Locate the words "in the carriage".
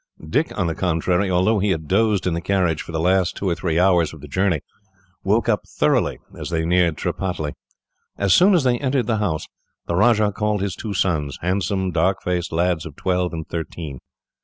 2.25-2.81